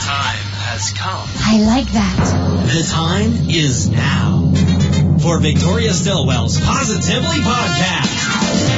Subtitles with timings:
[0.00, 1.28] time has come.
[1.44, 2.66] I like that.
[2.66, 4.52] The time is now
[5.18, 8.77] for Victoria Stilwell's Positively Podcast.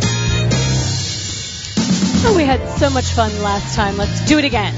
[2.23, 3.97] Oh, we had so much fun last time.
[3.97, 4.73] Let's do it again.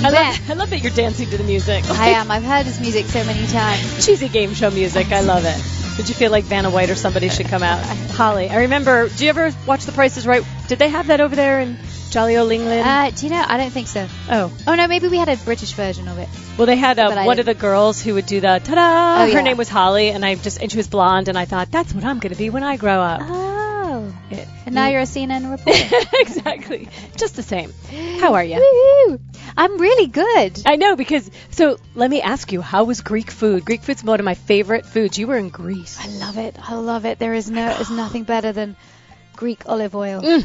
[0.00, 1.84] I love, I love that you're dancing to the music.
[1.90, 2.30] I am.
[2.30, 4.06] I've heard his music so many times.
[4.06, 5.10] Cheesy game show music.
[5.10, 5.96] I love it.
[5.96, 7.82] Did you feel like Vanna White or somebody should come out?
[8.12, 9.08] Holly, I remember.
[9.08, 10.44] Do you ever watch The Price is Right?
[10.68, 11.76] Did they have that over there in
[12.10, 12.84] Jolly O Lingland?
[12.84, 13.44] Uh, do you know?
[13.46, 14.06] I don't think so.
[14.30, 16.28] oh, Oh no, maybe we had a British version of it.
[16.56, 19.24] well, they had uh, one of the girls who would do the ta-da.
[19.24, 19.40] Oh, Her yeah.
[19.42, 22.04] name was Holly, and I just and she was blonde, and I thought that's what
[22.04, 23.22] I'm going to be when I grow up.
[23.24, 23.57] Oh.
[24.30, 26.06] It- And now you're a CNN reporter.
[26.20, 27.72] exactly, just the same.
[28.20, 28.56] How are you?
[28.56, 29.20] Woo-hoo.
[29.56, 30.62] I'm really good.
[30.66, 33.64] I know because so let me ask you, how was Greek food?
[33.64, 35.18] Greek food's one of my favorite foods.
[35.18, 35.98] You were in Greece.
[36.00, 36.56] I love it.
[36.60, 37.18] I love it.
[37.18, 38.76] There is no, there's nothing better than
[39.36, 40.20] Greek olive oil.
[40.22, 40.44] Mm.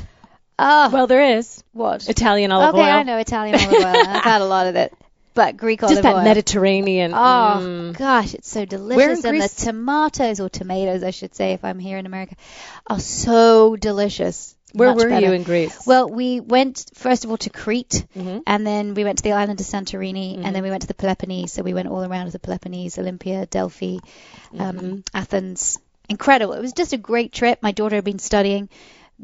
[0.59, 2.08] Oh, Well, there is what?
[2.08, 2.90] Italian olive okay, oil.
[2.90, 3.86] I know Italian olive oil.
[3.86, 4.94] I've had a lot of it,
[5.34, 6.23] but Greek olive Just that oil.
[6.23, 7.14] Mediterranean.
[7.14, 7.98] Oh mm.
[7.98, 11.98] gosh, it's so delicious, and the tomatoes or tomatoes, I should say, if I'm here
[11.98, 12.36] in America,
[12.88, 14.56] are so delicious.
[14.73, 15.28] Where Much were better.
[15.28, 15.86] you in Greece?
[15.86, 18.42] Well, we went first of all to Crete, Mhm.
[18.48, 20.45] and then we went to the island of Santorini, Mhm.
[20.45, 21.53] and then we went to the Peloponnese.
[21.53, 23.97] So we went all around the Peloponnese, Olympia, Delphi,
[24.58, 25.00] um, Mm-hmm.
[25.14, 25.78] Athens.
[26.09, 26.53] Incredible!
[26.56, 27.59] It was just a great trip.
[27.62, 28.68] My daughter had been studying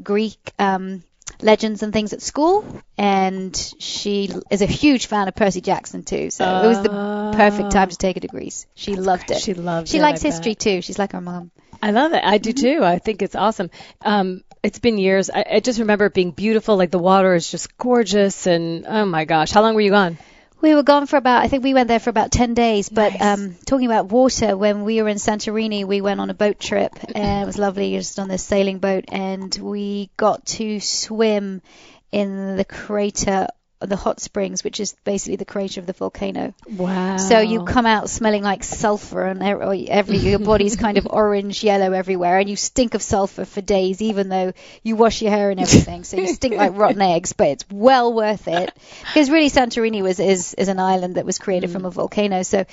[0.00, 1.02] Greek um,
[1.42, 2.64] legends and things at school,
[2.98, 6.30] and she is a huge fan of Percy Jackson too.
[6.30, 6.90] So it was the
[7.32, 8.66] perfect time to take her to Greece.
[8.74, 9.38] She loved it.
[9.40, 10.58] She loved She it, likes I history bet.
[10.60, 10.82] too.
[10.82, 11.50] She's like her mom.
[11.82, 12.22] I love it.
[12.24, 12.78] I do Mm-hmm.
[12.80, 12.84] too.
[12.84, 13.70] I think it's awesome.
[14.02, 15.30] Um, it's been years.
[15.30, 16.76] I, I just remember it being beautiful.
[16.76, 20.18] Like the water is just gorgeous, and oh my gosh, how long were you gone?
[20.60, 22.88] We were gone for about, I think we went there for about 10 days.
[22.88, 23.22] But Nice.
[23.22, 26.92] um, talking about water, when we were in Santorini, we went on a boat trip.
[27.14, 29.04] And it was lovely, just on this sailing boat.
[29.08, 31.62] And we got to swim
[32.12, 33.48] in the crater,
[33.80, 36.54] the hot springs, which is basically the crater of the volcano.
[36.68, 37.16] Wow.
[37.16, 41.92] So you come out smelling like sulfur, and every, your body's kind of orange, yellow
[41.92, 44.52] everywhere, and you stink of sulfur for days, even though
[44.82, 46.04] you wash your hair and everything.
[46.04, 48.70] So you stink like rotten eggs, but it's well worth it
[49.06, 51.86] because really Santorini was is is an island that was created from mm.
[51.86, 52.66] a volcano, so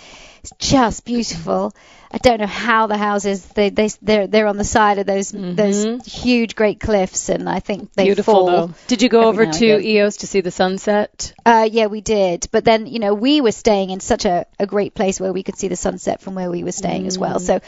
[0.43, 1.73] it's just beautiful.
[2.09, 5.31] I don't know how the houses they they they're they're on the side of those
[5.31, 8.45] those huge great cliffs, and I think they beautiful fall.
[8.45, 8.73] though.
[8.87, 9.65] Did you go over to.
[9.65, 11.33] Oia to see the sunset?
[11.45, 12.47] Uh, yeah, we did.
[12.51, 15.43] But then, you know, we were staying in such a, a great place where we
[15.43, 17.39] could see the sunset from where we were staying as well.
[17.39, 17.59] So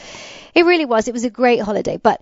[0.56, 1.08] it really was.
[1.08, 1.98] It was a great holiday.
[1.98, 2.22] But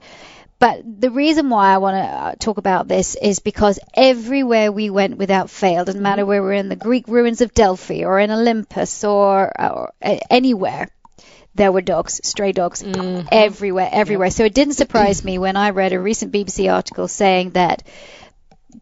[0.59, 4.89] but the reason why I want to uh, talk about this is because everywhere we
[4.89, 8.31] went without fail, doesn't matter where we're in the Greek ruins of Delphi or in
[8.31, 10.89] Olympus or, or uh, anywhere,
[11.57, 12.83] there were dogs, stray dogs,
[13.31, 14.29] everywhere, everywhere.
[14.29, 17.83] So it didn't surprise me when I read a recent BBC article saying that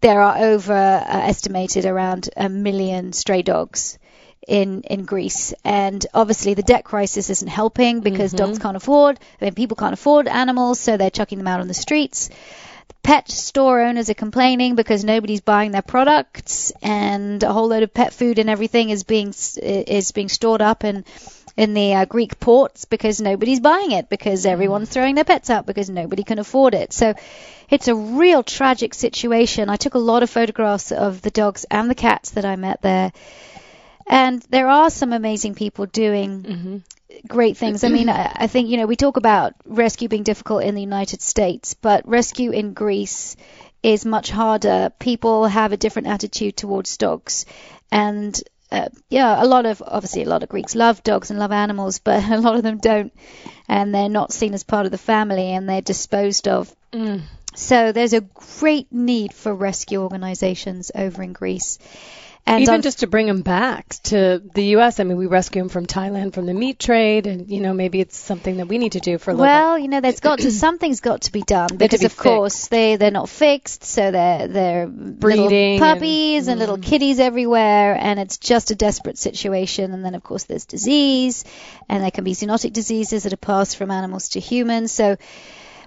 [0.02, 3.97] there are over uh, estimated around a million stray dogs
[4.47, 9.19] in in Greece, and obviously the debt crisis isn't helping because dogs can't afford.
[9.42, 12.30] I mean, people can't afford animals, so they're chucking them out on the streets.
[13.02, 17.94] Pet store owners are complaining because nobody's buying their products, and a whole load of
[17.94, 21.06] pet food and everything is being is being stored up in
[21.57, 25.66] in the uh, Greek ports because nobody's buying it because everyone's throwing their pets out
[25.66, 26.91] because nobody can afford it.
[26.91, 27.13] So
[27.69, 29.69] it's a real tragic situation.
[29.69, 32.81] I took a lot of photographs of the dogs and the cats that I met
[32.81, 33.11] there.
[34.07, 36.83] And there are some amazing people doing
[37.27, 37.83] great things.
[37.83, 40.81] I mean, I, I think, you know, we talk about rescue being difficult in the
[40.81, 43.35] United States, but rescue in Greece
[43.81, 44.91] is much harder.
[44.99, 47.45] People have a different attitude towards dogs.
[47.91, 48.39] And
[48.75, 52.00] uh, yeah, a lot of obviously a lot of Greeks love dogs and love animals,
[52.00, 53.13] but a lot of them don't,
[53.68, 56.75] and they're not seen as part of the family, and they're disposed of.
[57.56, 58.22] So there's a
[58.60, 61.80] great need for rescue organisations over in Greece,
[62.47, 65.00] and Even I'm- just to bring them back to the U.S.
[65.00, 68.00] I mean, we rescue them from Thailand from the meat trade, and you know maybe
[68.00, 69.45] it's something that we need to do for a little.
[69.45, 72.68] well, you know, there's got to something's got to be done because be of course
[72.68, 76.83] they they're not fixed, so they're they're Breeding little puppies and, little mm.
[76.83, 79.92] kitties everywhere, and it's just a desperate situation.
[79.92, 81.45] And then of course there's disease,
[81.89, 84.92] and there can be zoonotic diseases that are passed from animals to humans.
[84.92, 85.18] So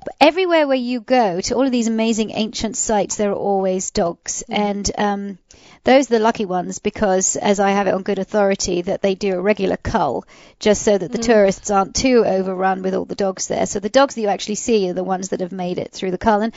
[0.04, 3.90] But everywhere where you go to all of these amazing ancient sites, there are always
[3.90, 4.62] dogs, Mm-hmm.
[4.62, 5.38] and um,
[5.84, 9.14] those are the lucky ones because, as I have it on good authority, that they
[9.14, 10.24] do a regular cull
[10.60, 11.32] just so that the Mm-hmm.
[11.32, 13.66] tourists aren't too overrun with all the dogs there.
[13.66, 16.10] So the dogs that you actually see are the ones that have made it through
[16.10, 16.42] the cull.
[16.42, 16.52] And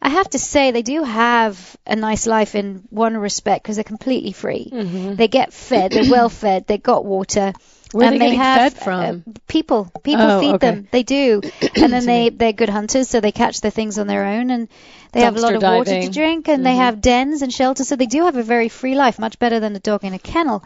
[0.00, 3.84] I have to say, they do have a nice life in one respect because they're
[3.84, 4.70] completely free.
[5.16, 7.52] They get fed, they're well fed, they've got water.
[7.88, 7.98] Mm-hmm.
[7.98, 9.24] Where are and they getting have, fed from?
[9.26, 10.70] uh, people, people Oh, feed okay.
[10.70, 10.88] them.
[10.90, 11.40] They do,
[11.76, 14.68] and then they they're good hunters, so they catch their things on their own, and
[15.12, 17.88] they have a lot Dumpster of water to drink, and they have dens and shelters,
[17.88, 20.18] so they do have a very free life, much better than a dog in a
[20.18, 20.62] kennel.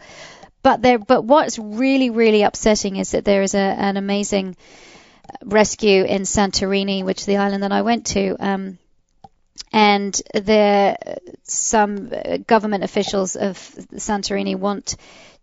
[0.63, 4.55] But there, but what's really really upsetting is that there is a, an amazing
[5.43, 8.35] rescue in Santorini, which is the island that I went to.
[8.39, 8.77] Um,
[9.71, 10.97] and there,
[11.43, 13.57] some uh, government officials of
[13.95, 14.95] Santorini want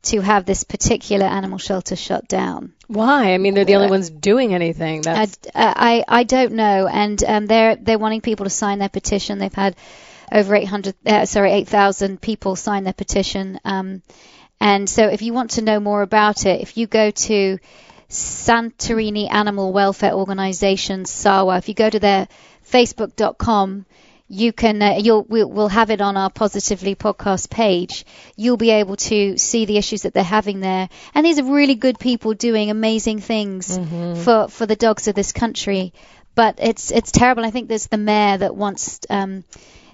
[0.02, 2.72] to have this particular animal shelter shut down.
[2.86, 3.34] Why?
[3.34, 5.06] I mean, they're the only ones doing anything.
[5.06, 9.38] I, I, I don't know, and um, they're they're wanting people to sign their petition.
[9.38, 9.76] They've had
[10.32, 13.58] over 800, uh, sorry, 8,000 people sign their petition.
[13.64, 14.02] Um,
[14.60, 17.58] and so, if you want to know more about it, if you go to
[18.10, 22.26] Santorini Animal Welfare Organization SAWA, if you go to their
[22.68, 23.86] Facebook.com,
[24.28, 28.04] you can uh, you'll we'll, have it on our positively podcast page.
[28.36, 30.88] You'll be able to see the issues that they're having there.
[31.14, 33.76] And these are really good people doing amazing things
[34.24, 35.92] for for the dogs of this country.
[36.34, 37.44] But it's it's terrible.
[37.44, 39.44] I think there's the mayor that wants um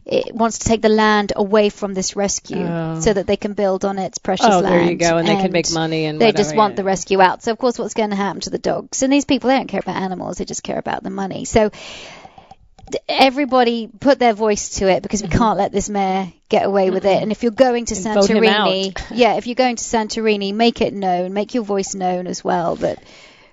[0.07, 3.01] it wants to take the land away from this rescue Oh.
[3.01, 4.67] so that they can build on its precious oh, land.
[4.67, 7.21] there you go, and they can make money and they whatever, just want the rescue
[7.21, 7.43] out.
[7.43, 9.03] So of course, what's going to happen to the dogs?
[9.03, 11.45] And these people, they don't care about animals; they just care about the money.
[11.45, 11.71] So
[13.09, 17.05] everybody put their voice to it because we can't let this mayor get away with
[17.05, 17.21] it.
[17.21, 18.07] And if you're going to Mm-hmm.
[18.07, 22.27] And Santorini, yeah, if you're going to Santorini, make it known, make your voice known
[22.27, 23.03] as well that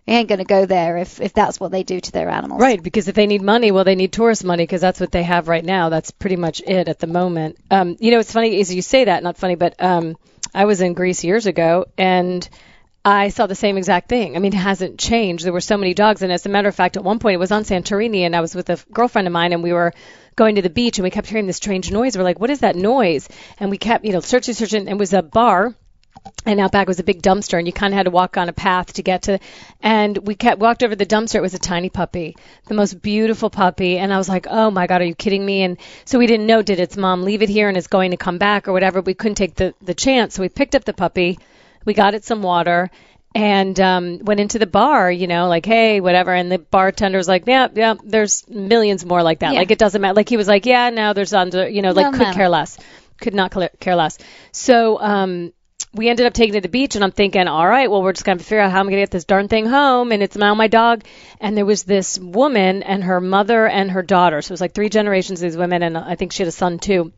[0.05, 2.61] you ain't going to go there if if that's what they do to their animals.
[2.61, 5.23] Right, because if they need money, well, they need tourist money because that's what they
[5.23, 5.89] have right now.
[5.89, 7.57] That's pretty much it at the moment.
[7.71, 10.17] Um, you know, it's funny is you say that, not funny, but um,
[10.53, 12.47] I was in Greece years ago and
[13.05, 14.35] I saw the same exact thing.
[14.35, 15.45] I mean, it hasn't changed.
[15.45, 17.39] There were so many dogs, and as a matter of fact, at one point it
[17.39, 19.93] was on Santorini, and I was with a girlfriend of mine, and we were
[20.37, 22.17] going to the beach, and we kept hearing this strange noise.
[22.17, 23.27] We're like, "What is that noise?"
[23.59, 25.75] And we kept, you know, searching, searching, and it was a bar
[26.45, 28.49] and out back was a big dumpster and you kind of had to walk on
[28.49, 29.39] a path to get to
[29.81, 32.35] and we kept walked over the dumpster it was a tiny puppy
[32.67, 35.63] the most beautiful puppy and i was like oh my god are you kidding me
[35.63, 38.17] and so we didn't know did its mom leave it here and is going to
[38.17, 40.93] come back or whatever we couldn't take the the chance so we picked up the
[40.93, 41.39] puppy
[41.85, 42.89] we got it some water
[43.35, 47.27] and um went into the bar you know like hey whatever and the bartender was
[47.27, 49.59] like yeah yeah there's millions more like that Yeah.
[49.59, 52.05] like it doesn't matter like he was like yeah now there's under you know like
[52.05, 52.37] Doesn't could matter.
[52.37, 52.77] care less
[53.19, 54.17] could not care less
[54.51, 55.51] so um
[55.93, 58.13] we ended up taking it to the beach and I'm thinking, all right, well, we're
[58.13, 60.11] just going to figure out how I'm going to get this darn thing home.
[60.11, 61.03] And it's now my dog.
[61.39, 64.41] And there was this woman and her mother and her daughter.
[64.41, 65.83] So it was like three generations of these women.
[65.83, 67.13] And I think she had a son too.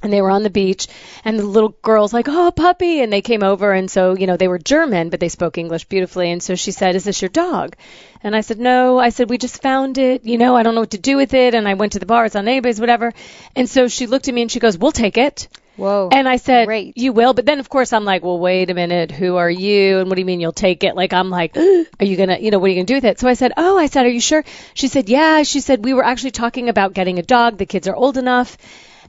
[0.00, 0.86] And they were on the beach
[1.24, 3.00] and the little girl's like, oh, puppy.
[3.02, 3.72] And they came over.
[3.72, 6.30] And so, you know, they were German, but they spoke English beautifully.
[6.30, 7.76] And so she said, is this your dog?
[8.22, 8.98] And I said, no.
[8.98, 10.24] I said, we just found it.
[10.24, 11.54] You know, I don't know what to do with it.
[11.54, 12.26] And I went to the bar.
[12.26, 13.12] It's on anybody's, whatever.
[13.54, 15.48] And so she looked at me and she goes, we'll take it.
[15.78, 16.08] Whoa.
[16.10, 16.98] And I said, Great.
[16.98, 17.34] you will.
[17.34, 19.12] But then, of course, I'm like, well, wait a minute.
[19.12, 20.00] Who are you?
[20.00, 20.96] And what do you mean you'll take it?
[20.96, 22.96] Like, I'm like, are you going to, you know, what are you going to do
[22.96, 23.20] with it?
[23.20, 24.44] So I said, oh, I said, are you sure?
[24.74, 25.44] She said, yeah.
[25.44, 27.58] She said, we were actually talking about getting a dog.
[27.58, 28.58] The kids are old enough.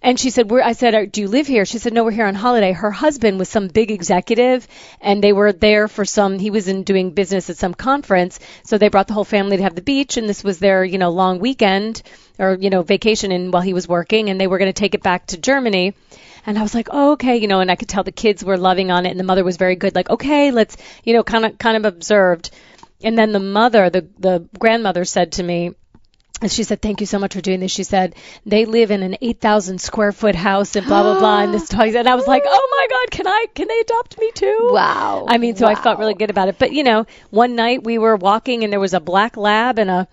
[0.02, 1.66] And she said, we're, I said, "Uh, do you live here?
[1.66, 2.72] She said, no, we're here on holiday.
[2.72, 4.68] Her husband was some big executive
[5.02, 8.40] and they were there for some, he was in doing business at some conference.
[8.64, 10.98] So they brought the whole family to have the beach and this was their, you
[10.98, 12.02] know, long weekend
[12.38, 14.96] or, you know, vacation in while he was working and they were going to take
[14.96, 15.94] it back to Germany.
[16.46, 18.58] And I was like, oh, okay, you know, and I could tell the kids were
[18.58, 21.46] loving on it, and the mother was very good, like, okay, let's, you know, kind
[21.46, 22.50] of, kind of observed.
[23.04, 25.72] And then the mother, the the grandmother, said to me,
[26.42, 27.72] and she said, thank you so much for doing this.
[27.72, 28.16] She said
[28.46, 31.44] they live in an 8,000 square foot house and blah blah blah.
[31.44, 34.20] And this dog, and I was like, oh my god, can I, can they adopt
[34.20, 34.70] me too?
[34.72, 35.26] Wow.
[35.28, 36.58] I mean, so I felt really good about it.
[36.58, 39.90] But you know, one night we were walking and there was a black lab and
[39.90, 40.08] a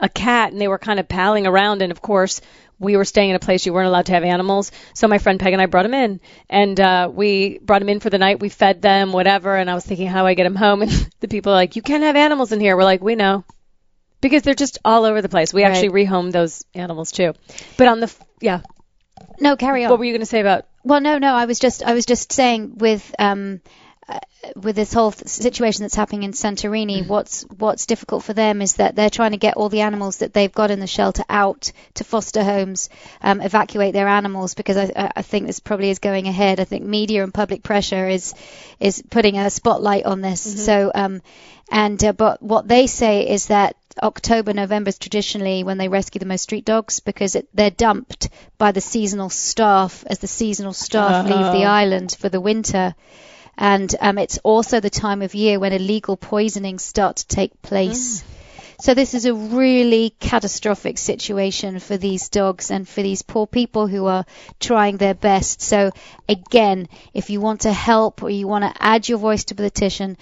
[0.00, 2.40] a cat and they were kind of palling around and of course
[2.78, 4.72] we were staying in a place you weren't allowed to have animals.
[4.94, 8.00] So my friend Peg and I brought him in and uh we brought him in
[8.00, 8.40] for the night.
[8.40, 11.10] We fed them whatever and I was thinking how do I get him home and
[11.20, 12.76] the people are like you can't have animals in here.
[12.76, 13.44] We're like we know.
[14.20, 15.52] Because they're just all over the place.
[15.54, 15.72] We Right.
[15.72, 17.34] actually rehomed those animals too.
[17.76, 18.60] But on the f- yeah,
[19.40, 19.90] no, carry on.
[19.90, 21.34] what were you going to say about Well, no, no.
[21.34, 23.60] I was just, I was just saying with, um,
[24.08, 24.18] uh,
[24.56, 28.74] with this whole th- situation that's happening in Santorini, what's what's difficult for them is
[28.76, 31.70] that they're trying to get all the animals that they've got in the shelter out
[31.94, 32.88] to foster homes,
[33.22, 36.58] um, evacuate their animals because I, I- think this probably is going ahead.
[36.60, 38.34] I think media and public pressure is
[38.80, 40.40] is putting a spotlight on this.
[40.64, 41.22] So, um,
[41.70, 46.18] and uh, but what they say is that October, November is traditionally when they rescue
[46.18, 48.28] the most street dogs because it, they're dumped
[48.58, 52.94] by the seasonal staff as the seasonal staff leave the island for the winter.
[53.56, 58.24] And um, it's also the time of year when illegal poisonings start to take place.
[58.80, 63.86] So this is a really catastrophic situation for these dogs and for these poor people
[63.86, 64.24] who are
[64.58, 65.60] trying their best.
[65.60, 65.90] So
[66.26, 69.64] again, if you want to help or you want to add your voice to the
[69.64, 70.16] petition,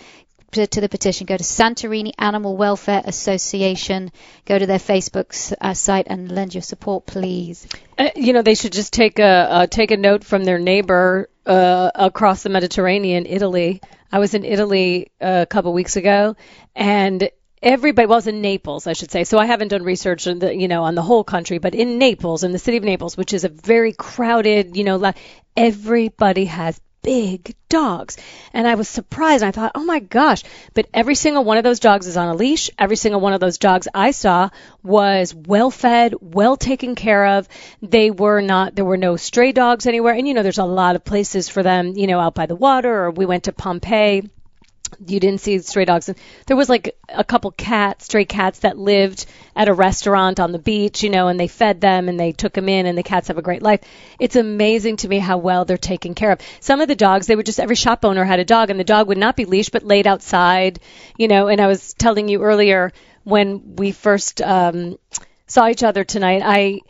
[0.53, 4.11] to, the petition, go to Santorini Animal Welfare Association,
[4.45, 7.67] go to their Facebook uh, site and lend your support, please.
[7.99, 11.29] Uh, you know, they should just take a uh, take a note from their neighbor
[11.47, 13.81] uh, across the Mediterranean, Italy.
[14.11, 16.37] I was in Italy uh, a couple weeks ago,
[16.75, 17.31] and
[17.63, 19.25] everybody well, was in Naples, I should say.
[19.25, 21.99] So I haven't done research on the you know on the whole country, but in
[21.99, 25.13] Naples, in the city of Naples, which is a very crowded, you know,
[25.57, 28.17] everybody has big dogs.
[28.53, 29.45] And I was surprised.
[29.45, 30.43] I thought, oh my gosh.
[30.75, 32.71] But every single one of those dogs is on a leash.
[32.79, 34.51] Every single one of those dogs I saw
[34.83, 37.49] was well fed, well taken care of.
[37.83, 40.15] They were not, there were no stray dogs anywhere.
[40.15, 42.57] And you know, there's a lot of places for them, you know, out by the
[42.57, 44.29] water or we went to Pompeii
[45.07, 46.09] you didn't see stray dogs.
[46.09, 49.27] And There was like a couple cats, stray cats that lived
[49.57, 52.53] at a restaurant on the beach, you know, and they fed them and they took
[52.53, 53.81] them in and the cats have a great life.
[54.19, 56.41] It's amazing to me how well they're taken care of.
[56.61, 58.85] Some of the dogs, they would just, every shop owner had a dog and the
[58.85, 60.81] dog would not be leashed but laid outside,
[61.17, 62.93] you know, and I was telling you earlier
[63.25, 64.99] when we first, um,
[65.47, 66.81] saw each other tonight, I,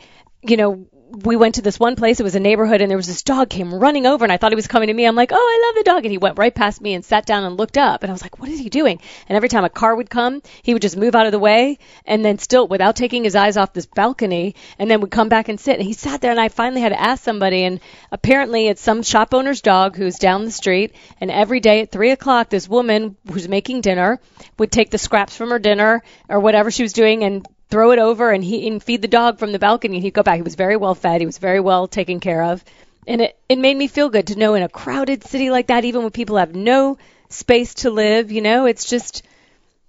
[0.41, 2.19] you know, we went to this one place.
[2.19, 4.51] It was a neighborhood, and there was this dog came running over, and I thought
[4.51, 5.05] he was coming to me.
[5.05, 7.25] I'm like, oh, I love the dog, and he went right past me and sat
[7.25, 8.99] down and looked up, and I was like, what is he doing?
[9.27, 11.79] And every time a car would come, he would just move out of the way,
[12.05, 15.49] and then still without taking his eyes off this balcony, and then would come back
[15.49, 15.77] and sit.
[15.77, 17.79] And he sat there, and I finally had to ask somebody, and
[18.11, 22.11] apparently it's some shop owner's dog who's down the street, and every day at three
[22.11, 24.19] o'clock, this woman who's making dinner
[24.57, 27.99] would take the scraps from her dinner or whatever she was doing and throw it
[27.99, 30.35] over and he and feed the dog from the balcony and he'd go back.
[30.35, 31.21] He was very well fed.
[31.21, 32.63] He was very well taken care of.
[33.07, 35.85] And it, it made me feel good to know in a crowded city like that,
[35.85, 36.97] even when people have no
[37.29, 39.23] space to live, you know, it's just,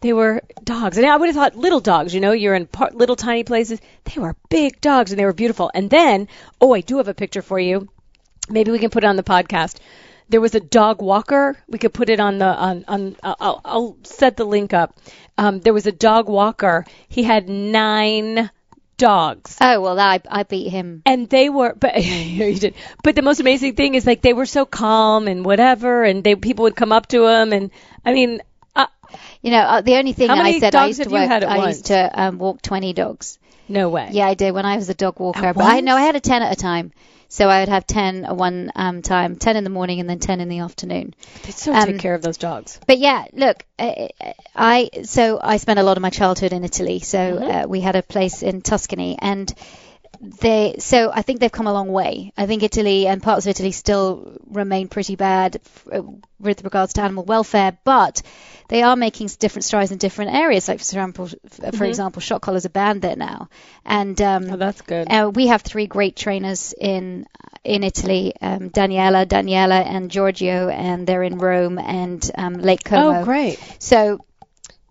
[0.00, 0.96] they were dogs.
[0.96, 3.80] And I would have thought little dogs, you know, you're in par- little tiny places.
[4.04, 5.70] They were big dogs and they were beautiful.
[5.74, 6.28] And then,
[6.60, 7.88] oh, I do have a picture for you.
[8.48, 9.78] Maybe we can put it on the podcast.
[10.30, 11.56] There was a dog walker.
[11.68, 13.16] We could put it on the on on.
[13.22, 14.96] I'll, I'll set the link up.
[15.36, 16.86] Um, there was a dog walker.
[17.08, 18.50] He had nine
[18.96, 19.56] dogs.
[19.60, 21.02] Oh well, I I beat him.
[21.04, 22.74] And they were, but you did.
[23.02, 26.36] But the most amazing thing is like they were so calm and whatever, and they
[26.36, 27.70] people would come up to him, and
[28.04, 28.40] I mean,
[28.76, 28.86] uh,
[29.42, 31.76] You know, uh, the only thing I said I used to work, I once?
[31.78, 33.38] used to um, walk 20 dogs.
[33.68, 34.10] no way.
[34.12, 35.44] Yeah, I did when I was a dog walker.
[35.46, 35.84] At but I once?
[35.84, 36.92] no, I had a 10 at a time.
[37.32, 40.18] So I would have 10 at one um, time, 10 in the morning and then
[40.18, 41.14] 10 in the afternoon.
[41.44, 42.80] They so Um, take care of those dogs.
[42.86, 44.08] But yeah, look, uh,
[44.54, 46.98] I so I spent a lot of my childhood in Italy.
[47.00, 47.50] So Mm-hmm.
[47.50, 49.52] uh, we had a place in Tuscany, and
[50.20, 52.32] they so I think they've come a long way.
[52.36, 56.02] I think Italy and parts of Italy still remain pretty bad f- uh,
[56.38, 58.22] with regards to animal welfare, but
[58.70, 60.68] they are making different strides in different areas.
[60.68, 61.28] Like for example,
[61.74, 63.48] for example, shot collars are banned there now,
[63.84, 64.54] and um, Mm-hmm.
[64.54, 65.10] Oh, that's good.
[65.10, 67.26] uh, we have three great trainers in
[67.64, 73.20] in Italy: um, Daniela, Daniela, and Giorgio, and they're in Rome and um, Lake Como.
[73.20, 73.58] oh, great.
[73.80, 74.24] So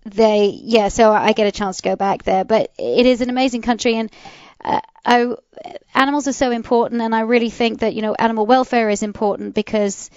[0.06, 2.44] they, yeah, so I get a chance to go back there.
[2.44, 4.12] But it is an amazing country, and
[4.64, 5.36] uh, I,
[5.94, 9.56] animals are so important, and I really think that you know animal welfare is important
[9.56, 10.10] because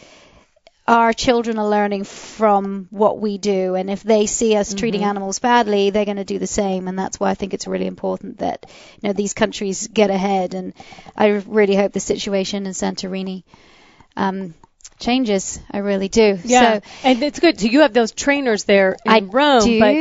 [0.86, 5.38] our children are learning from what we do, and if they see us treating animals
[5.38, 8.38] badly, they're going to do the same, and that's why I think it's really important
[8.38, 8.66] that
[9.00, 10.74] you know these countries get ahead, and
[11.16, 13.44] I really hope the situation in Santorini
[14.16, 14.54] um,
[14.98, 15.60] changes.
[15.70, 16.38] I really do.
[16.44, 17.60] Yeah, So, and it's good.
[17.60, 19.78] So you have those trainers there in I Rome, do.
[19.80, 19.94] but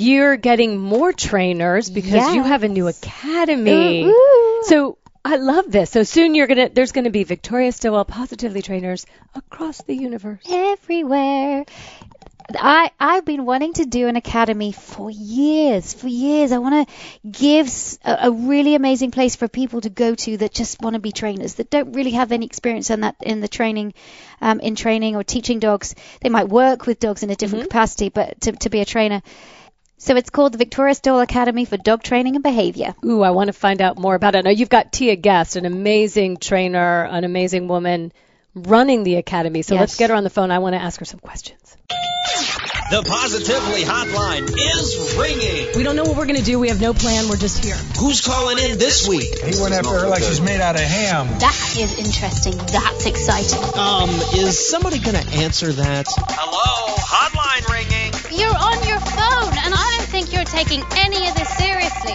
[0.00, 4.04] you're getting more trainers because you have a new academy.
[4.04, 4.62] Ooh, ooh.
[4.64, 5.90] So I love this.
[5.90, 10.44] So soon you're gonna there's gonna be Victoria Stilwell positively trainers across the universe.
[10.50, 11.64] everywhere.
[12.54, 16.50] I I've been wanting to do an academy for years, for years.
[16.50, 17.72] I want to give
[18.04, 21.54] a really amazing place for people to go to that just want to be trainers,
[21.54, 23.94] that don't really have any experience in that in the training,
[24.40, 25.94] um, in training or teaching dogs.
[26.20, 29.22] They might work with dogs in a different capacity, but to to be a trainer.
[30.02, 32.96] So it's called the Victoria Stilwell Academy for Dog Training and Behavior.
[33.04, 34.44] Ooh, I want to find out more about it.
[34.44, 38.12] Now you've got Tia Guest, an amazing trainer, an amazing woman
[38.52, 39.62] running the academy.
[39.62, 39.80] So Yes.
[39.80, 40.50] let's get her on the phone.
[40.50, 41.76] I want to ask her some questions.
[42.90, 45.68] The Positively Hotline is ringing.
[45.76, 46.58] We don't know what we're going to do.
[46.58, 47.28] We have no plan.
[47.28, 47.76] We're just here.
[48.00, 49.38] Who's calling in this week?
[49.38, 51.28] He went after her like she's made out of ham.
[51.38, 52.56] That is interesting.
[52.58, 53.78] That's exciting.
[53.78, 56.06] Um, is somebody gonna answer that?
[56.28, 56.91] Hello,
[60.52, 60.80] hotline ringing.
[60.80, 62.12] You're on your phone, and I don't think you're taking any of this seriously.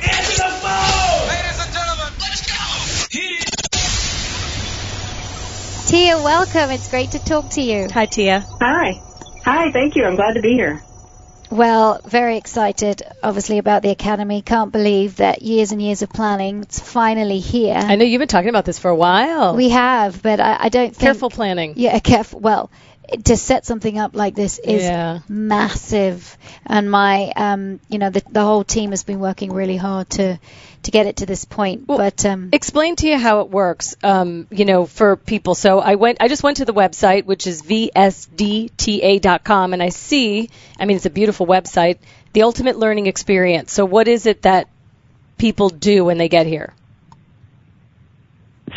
[5.88, 6.72] Tia, welcome.
[6.72, 7.88] It's great to talk to you.
[7.94, 8.46] Hi, Tia.
[8.60, 9.02] Hi.
[9.46, 10.04] Hi, thank you.
[10.04, 10.82] I'm glad to be here.
[11.50, 14.42] Well, very excited, obviously, about the Academy.
[14.42, 17.78] Can't believe that years and years of planning, it's finally here.
[17.78, 19.56] I know you've been talking about this for a while.
[19.56, 21.00] We have, but I, I don't think.
[21.00, 21.76] Careful planning.
[21.78, 22.42] Yeah, careful.
[22.42, 22.70] Well,
[23.26, 25.20] to set something up like this is Yeah.
[25.30, 30.10] massive, and my, um, you know, the, the whole team has been working really hard
[30.12, 30.40] to
[30.84, 31.88] to get it to this point.
[31.88, 35.54] Well, but um, Explain to you how it works, um, you know, for people.
[35.56, 37.62] So I went, I just went to the website, which is
[38.38, 40.50] vsdta.com, and I see,
[40.80, 41.98] I mean, it's a beautiful website,
[42.34, 43.74] the ultimate learning experience.
[43.74, 44.68] So what is it that
[45.38, 46.74] people do when they get here?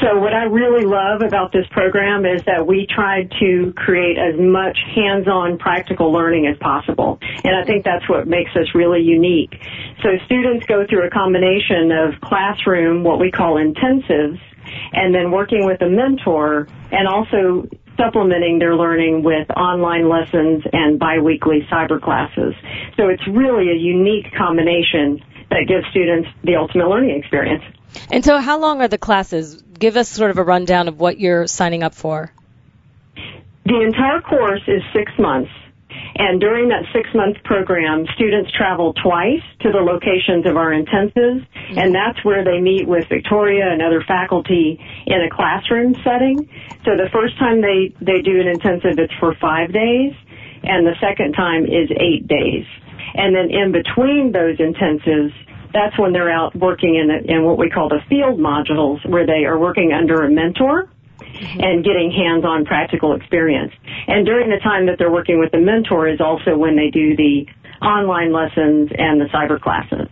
[0.00, 4.35] So what I really love about this program is that we tried to create as
[4.40, 7.19] much hands-on practical learning as possible.
[7.45, 9.61] And I think that's what makes us really unique.
[10.02, 14.40] So students go through a combination of classroom, what we call intensives,
[14.92, 20.99] and then working with a mentor and also supplementing their learning with online lessons and
[20.99, 22.54] biweekly cyber classes.
[22.97, 27.64] So it's really a unique combination that gives students the ultimate learning experience.
[28.11, 29.62] And so how long are the classes?
[29.62, 32.33] Give us sort of a rundown of what you're signing up for.
[33.64, 35.50] The entire course is six months.
[36.16, 41.47] And during that six month program, students travel twice to the locations of our intensives,
[41.47, 41.78] mm-hmm.
[41.78, 46.49] and that's where they meet with Victoria and other faculty in a classroom setting.
[46.85, 50.12] So the first time they, they do an intensive, it's for five days,
[50.62, 52.66] and the second time is eight days.
[53.14, 55.33] And then in between those intensives,
[55.73, 59.45] that's when they're out working in, in what we call the field modules, where they
[59.45, 60.88] are working under a mentor
[61.21, 63.73] and getting hands-on practical experience.
[64.07, 67.17] And during the time that they're working with the mentor is also when they do
[67.17, 67.47] the
[67.83, 70.09] online lessons and the cyber classes.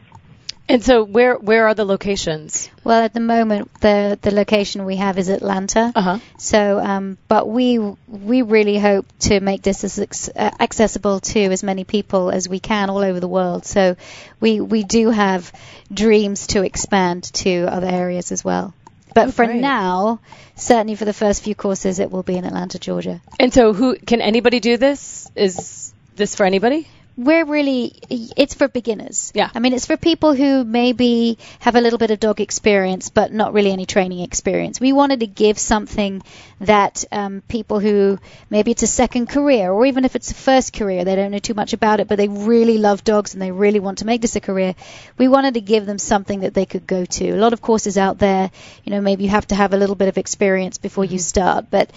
[0.70, 2.68] And so where where are the locations?
[2.84, 5.92] well, at the moment, the the location we have is Atlanta.
[5.94, 6.18] Uh-huh.
[6.38, 11.40] So, um, but we we really hope to make this as ex- uh, accessible to
[11.40, 13.64] as many people as we can all over the world.
[13.64, 13.96] So,
[14.40, 15.50] we we do have
[15.92, 18.74] dreams to expand to other areas as well.
[19.14, 19.60] But Oh, for great.
[19.62, 20.20] now,
[20.54, 23.22] certainly for the first few courses, it will be in Atlanta, Georgia.
[23.40, 25.30] And so who can anybody do this?
[25.34, 26.86] Is this for anybody?
[27.18, 29.32] We're really, it's for beginners.
[29.34, 29.50] Yeah.
[29.52, 33.32] I mean, it's for people who maybe have a little bit of dog experience, but
[33.32, 34.78] not really any training experience.
[34.78, 36.22] We wanted to give something
[36.60, 40.72] that um, people who maybe it's a second career, or even if it's a first
[40.72, 43.50] career, they don't know too much about it, but they really love dogs and they
[43.50, 44.76] really want to make this a career.
[45.18, 47.30] We wanted to give them something that they could go to.
[47.30, 48.52] A lot of courses out there,
[48.84, 51.66] you know, maybe you have to have a little bit of experience before you start,
[51.68, 51.90] but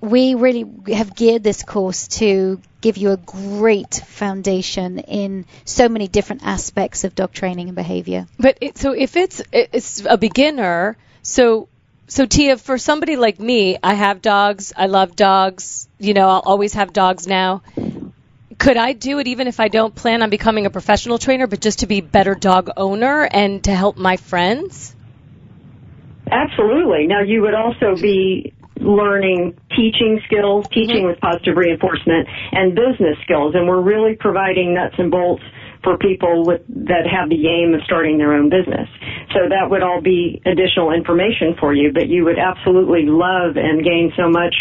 [0.00, 6.08] we really have geared this course to give you a great foundation in so many
[6.08, 8.26] different aspects of dog training and behavior.
[8.38, 11.68] But it, so if it's it's a beginner, so
[12.06, 14.72] so Tia, for somebody like me, I have dogs.
[14.76, 15.88] I love dogs.
[15.98, 17.62] You know, I'll always have dogs now.
[18.58, 21.60] Could I do it even if I don't plan on becoming a professional trainer, but
[21.60, 24.94] just to be better dog owner and to help my friends?
[26.30, 27.06] Absolutely.
[27.06, 28.53] Now you would also be
[28.84, 31.16] learning teaching skills, teaching mm-hmm.
[31.16, 33.54] with positive reinforcement, and business skills.
[33.54, 35.42] And we're really providing nuts and bolts
[35.82, 38.88] for people with, that have the aim of starting their own business.
[39.32, 43.84] So that would all be additional information for you, but you would absolutely love and
[43.84, 44.54] gain so much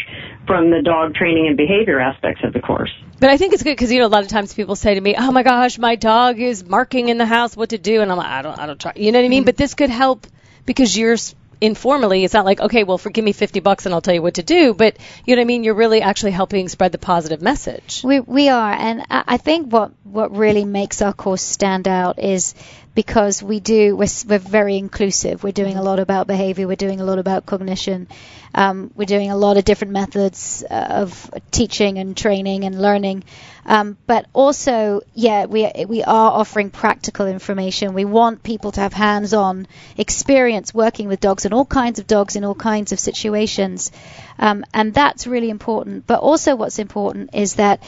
[0.46, 2.92] from the dog training and behavior aspects of the course.
[3.20, 5.00] But I think it's good because you know a lot of times people say to
[5.00, 8.12] me, "Oh my gosh, my dog is marking in the house what to do," and
[8.12, 9.42] I'm like, "I don't, I don't try." You know what I mean?
[9.42, 9.46] Mm-hmm.
[9.46, 10.28] But this could help
[10.66, 11.16] because you're
[11.64, 12.26] informally.
[12.26, 14.36] It's not like, okay, well, for give me fifty bucks and I'll tell you what
[14.36, 14.74] to do.
[14.74, 15.64] But you know what I mean?
[15.64, 18.02] You're really actually helping spread the positive message.
[18.04, 22.20] We we are, and I, I think what what really makes our course stand out
[22.20, 22.54] is
[22.94, 25.44] because we do we're, we're very inclusive.
[25.44, 26.68] We're doing a lot about behavior.
[26.68, 28.08] We're doing a lot about cognition.
[28.56, 33.24] Um, we're doing a lot of different methods uh, of teaching and training and learning.
[33.66, 37.94] Um, but also, yeah, we we are offering practical information.
[37.94, 42.36] We want people to have hands-on experience working with dogs and all kinds of dogs
[42.36, 43.92] in all kinds of situations,
[44.38, 46.06] um, and that's really important.
[46.06, 47.82] But also, what's important is that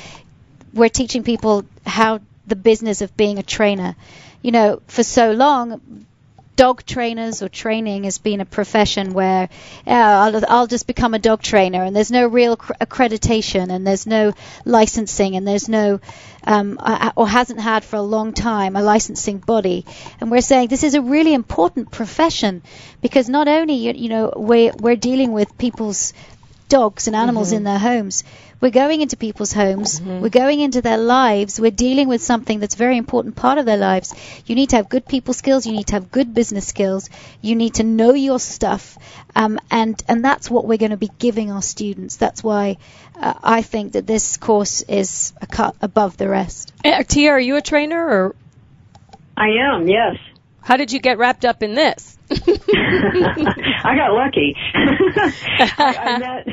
[0.74, 3.96] we're teaching people how the business of being a trainer.
[4.42, 6.06] You know, for so long,
[6.56, 9.50] dog trainers or training has been a profession where
[9.86, 13.86] uh, I'll, I'll just become a dog trainer and there's no real cr- accreditation and
[13.86, 14.34] there's no
[14.66, 16.00] licensing and there's no
[16.46, 16.80] um,
[17.16, 19.86] or hasn't had for a long time a licensing body.
[20.20, 22.62] And we're saying this is a really important profession
[23.02, 26.14] because not only you, you know we're, we're dealing with people's
[26.68, 28.24] dogs and animals in their homes.
[28.62, 30.02] We're going into people's homes.
[30.02, 31.60] We're going into their lives.
[31.60, 34.14] We're dealing with something that's a very important part of their lives.
[34.46, 35.66] You need to have good people skills.
[35.66, 37.10] You need to have good business skills.
[37.42, 38.98] You need to know your stuff.
[39.36, 42.16] Um, and, and that's what we're going to be giving our students.
[42.16, 42.78] That's why
[43.16, 46.74] uh, I think that this course is a cut above the rest.
[46.84, 48.36] Eh, Tia, are you a trainer or
[49.38, 50.16] I am, yes.
[50.62, 52.15] how did you get wrapped up in this?
[52.32, 54.56] I got lucky.
[55.78, 56.48] I, I met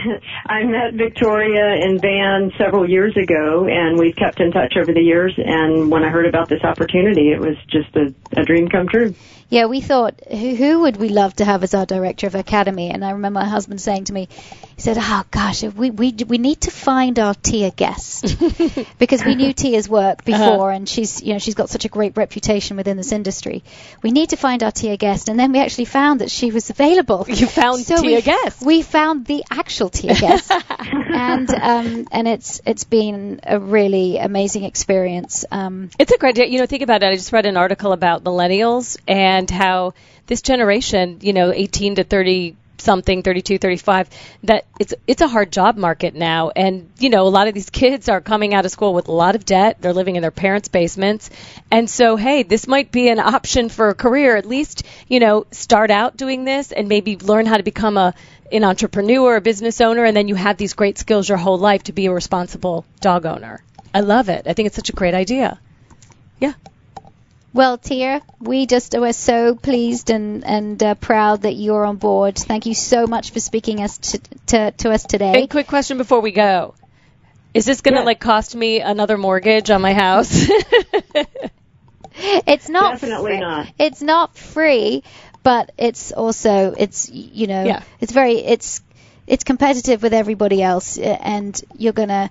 [0.46, 5.00] I met Victoria in Van several years ago, and we've kept in touch over the
[5.00, 5.32] years.
[5.38, 9.14] And when I heard about this opportunity, it was just a, a dream come true.
[9.53, 12.88] Yeah, we thought, who, who would we love to have as our director of academy?
[12.88, 14.31] And I remember my husband saying to me,
[14.77, 18.38] he said, "Oh gosh, we we we need to find our Tia guest
[18.99, 22.17] because we knew Tia's work before, and she's you know she's got such a great
[22.17, 23.62] reputation within this industry.
[24.03, 26.71] We need to find our Tia guest." And then we actually found that she was
[26.71, 27.27] available.
[27.29, 28.65] You found so Tia we, guest.
[28.65, 34.65] We found the actual Tia guest, and um and it's it's been a really amazing
[34.65, 35.45] experience.
[35.51, 37.07] Um, It's a great, you know, think about it.
[37.07, 39.94] I just read an article about millennials and how
[40.26, 44.11] this generation, you know, 18 to 30 something 32 35
[44.44, 46.50] that it's it's a hard job market now.
[46.50, 49.12] And you know a lot of these kids are coming out of school with a
[49.12, 49.78] lot of debt.
[49.81, 51.31] They're living in their parents basements.
[51.70, 54.37] And so hey this might be an option for a career.
[54.37, 58.14] At least you know start out doing this and maybe learn how to become a
[58.50, 61.85] an entrepreneur a business owner and then you have these great skills your whole life
[61.85, 63.62] to be a responsible dog owner.
[63.94, 64.46] I love it.
[64.46, 65.59] I think it's such a great idea.
[66.40, 66.55] Yeah
[67.55, 72.37] Well, Tia, we just were so pleased and and uh, proud that you're on board.
[72.38, 75.33] Thank you so much for speaking us to to, to us today.
[75.33, 76.75] Big quick question before we go.
[77.53, 78.07] Is this going to Yeah.
[78.07, 80.49] like cost me another mortgage on my house?
[82.15, 83.41] It's not Definitely free.
[83.41, 83.69] not.
[83.79, 85.03] It's not free,
[85.43, 87.83] but it's also it's you know Yeah.
[88.01, 88.83] it's very it's
[89.27, 92.31] it's competitive with everybody else, uh, and you're gonna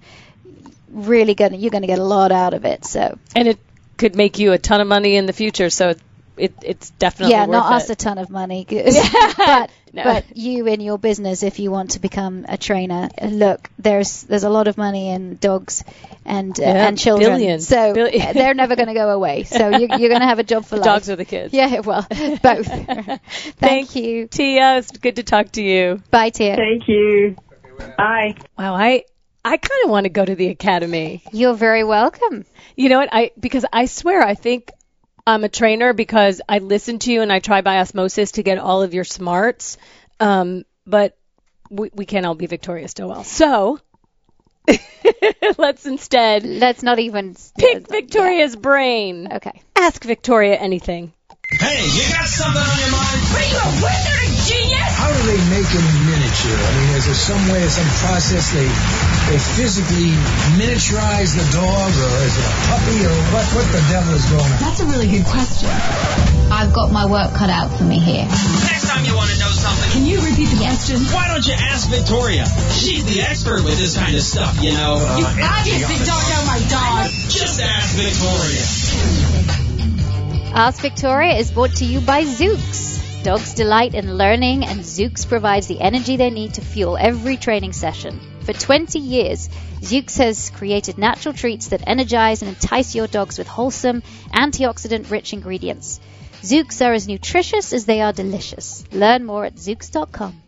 [0.91, 2.85] really gonna you're gonna get a lot out of it.
[2.85, 3.57] So and it
[4.01, 5.99] could make you a ton of money in the future, so it,
[6.37, 7.75] it it's definitely yeah, worth not it.
[7.83, 8.65] us a ton of money,
[9.37, 10.03] but No.
[10.03, 13.09] but you in your business if you want to become a trainer.
[13.21, 15.83] Look, there's there's a lot of money in dogs
[16.25, 17.67] and uh, Yeah, and children, billions.
[17.67, 19.43] so Bill- uh, they're never going to go away.
[19.59, 20.85] So you, you're going to have a job for life.
[20.85, 21.53] dogs or the kids.
[21.53, 22.07] Yeah, well,
[22.41, 22.67] both.
[22.67, 23.21] Thank,
[23.67, 24.27] Thank you.
[24.27, 26.01] Tia, it's good to talk to you.
[26.09, 26.55] Bye, Tia.
[26.55, 27.35] Thank you.
[27.97, 28.35] Bye.
[28.57, 29.03] Wow, I
[29.43, 31.23] I kind of want to go to the academy.
[31.31, 32.45] You're very welcome.
[32.75, 33.09] You know what?
[33.11, 34.71] I because I swear I think
[35.25, 38.57] I'm a trainer because I listen to you and I try by osmosis to get
[38.57, 39.77] all of your smarts.
[40.19, 41.17] Um, but
[41.69, 43.23] we, we can't all be Victoria Stilwell.
[43.23, 43.79] So
[45.57, 49.27] let's instead Let's not even pick Victoria's brain.
[49.33, 49.61] Okay.
[49.75, 51.13] Ask Victoria anything.
[51.49, 54.30] Hey, you got something on your mind?
[55.01, 56.53] How do they make them miniature?
[56.59, 58.67] I mean, is there some way, some process they
[59.31, 60.11] they physically
[60.59, 63.45] miniaturize the dog, or is it a puppy, or what?
[63.55, 64.59] What the devil is going on?
[64.59, 65.69] That's a really good question.
[66.51, 68.25] I've got my work cut out for me here.
[68.27, 70.99] Next time you want to know something, Can you repeat the question?
[71.15, 72.45] why don't you ask Victoria?
[72.75, 74.99] She's the expert with this kind of stuff, you know.
[75.17, 77.09] You Obviously don't know my dog.
[77.31, 78.63] just ask Victoria.
[80.53, 82.99] Ask Victoria is brought to you by Zuke's.
[83.23, 87.71] Dogs delight in learning, and Zuke's provides the energy they need to fuel every training
[87.71, 88.19] session.
[88.41, 89.47] For 20 years,
[89.79, 94.01] Zuke's has created natural treats that energize and entice your dogs with wholesome,
[94.33, 95.99] antioxidant rich ingredients.
[96.41, 98.83] Zuke's are as nutritious as they are delicious.
[98.91, 100.41] Learn more at zukes.com.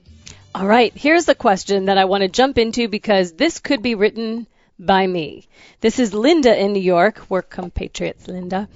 [0.56, 3.94] All right, here's the question that I want to jump into because this could be
[3.94, 4.48] written
[4.80, 5.48] by me.
[5.82, 7.22] This is Linda in New York.
[7.30, 8.68] We're compatriots, Linda.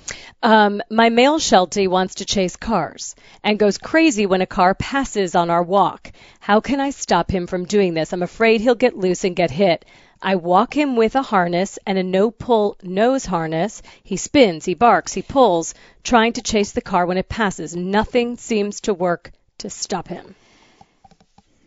[0.42, 5.36] Um, my male Sheltie wants to chase cars and goes crazy when a car passes
[5.36, 6.12] on our walk.
[6.40, 8.14] How can I stop him from doing this?
[8.14, 9.86] I'm afraid he'll get loose and get hit.
[10.22, 13.82] I walk him with a harness and a no pull nose harness.
[14.04, 17.76] He spins, he barks, he pulls, trying to chase the car when it passes.
[17.76, 20.36] Nothing seems to work to stop him.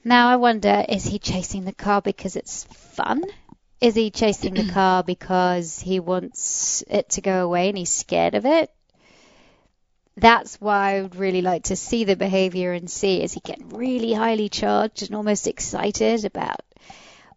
[0.02, 3.22] Now I wonder, is he chasing the car because it's fun?
[3.80, 8.34] Is he chasing the car because he wants it to go away and he's scared
[8.34, 8.70] of it?
[10.18, 13.70] That's why I would really like to see the behavior and see is he getting
[13.70, 16.60] really highly charged and almost excited about,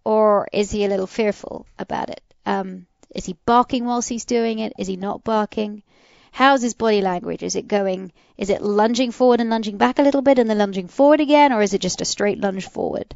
[0.03, 2.21] or is he a little fearful about it?
[2.45, 4.73] Um, is he barking whilst he's doing it?
[4.77, 5.81] Is he not barking?
[6.33, 7.41] How's his body language?
[7.41, 10.57] Is it going, is it lunging forward and lunging back a little bit and then
[10.57, 13.15] lunging forward again, or is it just a straight lunge forward?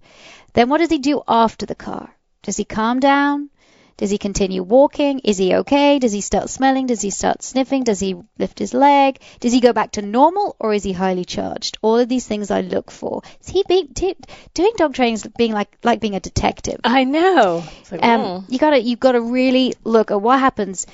[0.54, 2.14] Then what does he do after the car?
[2.48, 3.50] Does he calm down?
[3.98, 5.20] Does he continue walking?
[5.20, 6.00] Is he okay?
[6.00, 6.86] Does he start smelling?
[6.88, 7.84] Does he start sniffing?
[7.84, 9.20] Does he lift his leg?
[9.42, 11.78] Does he go back to normal or is he highly charged?
[11.82, 13.22] All of these things I look for.
[13.42, 14.16] Is he being t-
[14.54, 16.80] doing dog training is being like like being a detective?
[16.86, 17.64] I know.
[17.92, 18.44] Like, Um, oh.
[18.48, 20.88] you gotta you gotta really look at what happens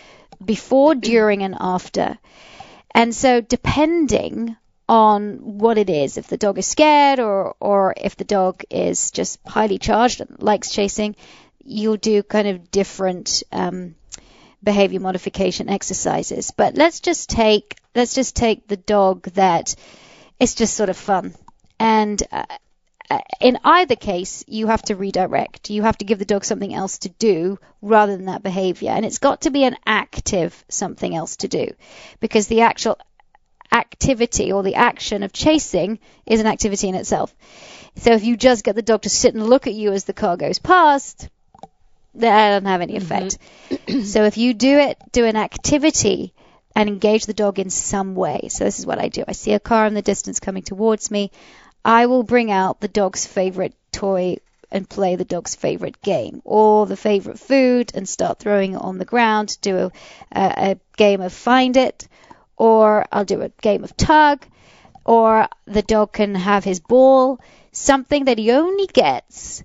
[0.43, 2.17] before, during, and after.
[2.95, 4.55] And so, depending
[4.87, 9.11] on what it is, if the dog is scared or or if the dog is
[9.11, 11.15] just highly charged and likes chasing,
[11.63, 13.95] you'll do kind of different um,
[14.63, 16.52] behavior modification exercises.
[16.52, 19.76] But let's just take let's just take the dog that
[20.39, 21.36] it's just sort of fun
[21.80, 22.21] and.
[22.32, 22.45] Uh,
[23.10, 25.69] uh, in either case, you have to redirect.
[25.69, 28.91] You have to give the dog something else to do rather than that behavior.
[28.91, 31.73] And it's got to be an active something else to do
[32.21, 32.97] because the actual
[33.71, 37.36] activity or the action of chasing is an activity in itself.
[37.97, 40.13] So if you just get the dog to sit and look at you as the
[40.13, 41.30] car goes past,
[42.15, 43.04] that doesn't have any mm-hmm.
[43.04, 44.06] effect.
[44.06, 46.34] so if you do it, do an activity
[46.76, 48.47] and engage the dog in some way.
[48.49, 49.23] So this is what I do.
[49.28, 51.32] I see a car in the distance coming towards me.
[51.86, 54.38] I will bring out the dog's favorite toy
[54.71, 58.97] and play the dog's favorite game or the favorite food and start throwing it on
[58.97, 59.91] the ground, do a,
[60.32, 62.08] a, a game of find it,
[62.58, 64.45] or I'll do a game of tug,
[65.06, 67.39] or the dog can have his ball,
[67.71, 69.63] something that he only gets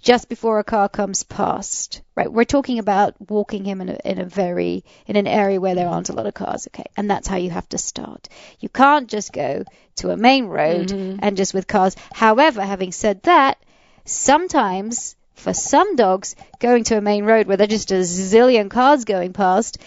[0.00, 2.02] just before a car comes past.
[2.14, 5.74] Right, we're talking about walking him in a, in a very in an area where
[5.74, 6.68] there aren't a lot of cars.
[6.68, 8.28] Okay, and that's how you have to start.
[8.60, 9.64] You can't just go
[9.96, 11.18] to a main road mm-hmm.
[11.22, 11.96] and just with cars.
[12.12, 13.58] However, having said that,
[14.04, 19.04] sometimes for some dogs, going to a main road where there's just a zillion cars
[19.04, 19.78] going past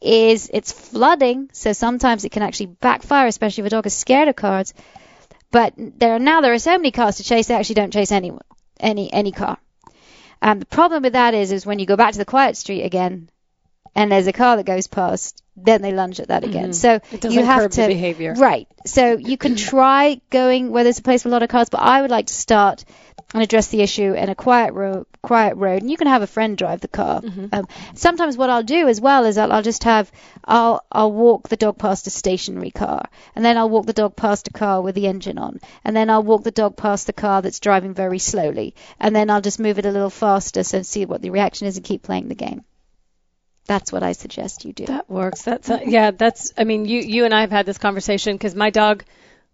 [0.00, 1.50] is it's flooding.
[1.52, 4.72] So sometimes it can actually backfire, especially if a dog is scared of cars.
[5.50, 8.12] But there are now there are so many cars to chase, they actually don't chase
[8.12, 8.44] anyone,
[8.80, 9.58] any any car.
[10.42, 12.82] And the problem with that is, is when you go back to the quiet street
[12.82, 13.28] again,
[13.94, 16.72] and there's a car that goes past, then they lunge at that again.
[16.72, 17.14] So Mm-hmm.
[17.14, 18.34] It doesn't you have curb to behavior.
[18.34, 18.66] right.
[18.86, 21.80] So you can try going where there's a place with a lot of cars, but
[21.80, 22.84] I would like to start
[23.32, 26.26] and address the issue in a quiet road, quiet road, and you can have a
[26.26, 27.20] friend drive the car.
[27.20, 27.46] Mm-hmm.
[27.52, 30.10] Um, sometimes what I'll do as well is I'll, I'll just have
[30.44, 34.16] I'll I'll walk the dog past a stationary car, and then I'll walk the dog
[34.16, 37.12] past a car with the engine on, and then I'll walk the dog past the
[37.12, 40.82] car that's driving very slowly, and then I'll just move it a little faster so
[40.82, 42.64] see what the reaction is and keep playing the game.
[43.66, 44.86] That's what I suggest you do.
[44.86, 45.42] That works.
[45.42, 46.10] That's uh, yeah.
[46.10, 46.52] That's.
[46.58, 49.04] I mean, you you and I have had this conversation because my dog